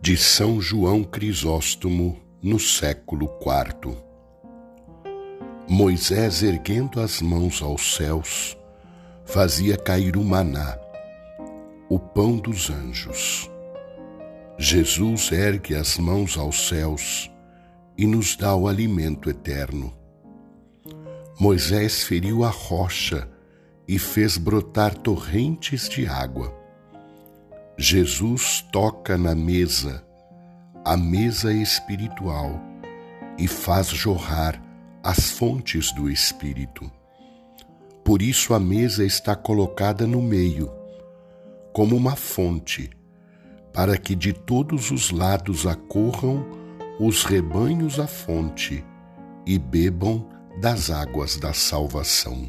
de 0.00 0.16
São 0.16 0.60
João 0.60 1.02
Crisóstomo 1.02 2.20
no 2.40 2.58
século 2.58 3.28
IV. 3.42 3.96
Moisés, 5.68 6.42
erguendo 6.42 7.00
as 7.00 7.20
mãos 7.20 7.60
aos 7.60 7.96
céus, 7.96 8.56
fazia 9.24 9.76
cair 9.76 10.16
o 10.16 10.24
maná, 10.24 10.78
o 11.88 11.98
pão 11.98 12.36
dos 12.36 12.70
anjos. 12.70 13.50
Jesus 14.56 15.32
ergue 15.32 15.74
as 15.74 15.98
mãos 15.98 16.38
aos 16.38 16.68
céus 16.68 17.30
e 17.96 18.06
nos 18.06 18.36
dá 18.36 18.54
o 18.54 18.68
alimento 18.68 19.28
eterno. 19.28 19.92
Moisés 21.38 22.04
feriu 22.04 22.44
a 22.44 22.50
rocha 22.50 23.28
e 23.86 23.98
fez 23.98 24.38
brotar 24.38 24.94
torrentes 24.94 25.88
de 25.88 26.06
água. 26.06 26.57
Jesus 27.80 28.60
toca 28.72 29.16
na 29.16 29.36
mesa, 29.36 30.04
a 30.84 30.96
mesa 30.96 31.52
espiritual, 31.52 32.60
e 33.38 33.46
faz 33.46 33.86
jorrar 33.86 34.60
as 35.00 35.30
fontes 35.30 35.92
do 35.92 36.10
Espírito. 36.10 36.90
Por 38.02 38.20
isso 38.20 38.52
a 38.52 38.58
mesa 38.58 39.04
está 39.04 39.36
colocada 39.36 40.08
no 40.08 40.20
meio, 40.20 40.68
como 41.72 41.94
uma 41.94 42.16
fonte, 42.16 42.90
para 43.72 43.96
que 43.96 44.16
de 44.16 44.32
todos 44.32 44.90
os 44.90 45.12
lados 45.12 45.64
acorram 45.64 46.44
os 46.98 47.22
rebanhos 47.22 48.00
à 48.00 48.08
fonte 48.08 48.84
e 49.46 49.56
bebam 49.56 50.28
das 50.60 50.90
águas 50.90 51.36
da 51.36 51.52
salvação. 51.52 52.48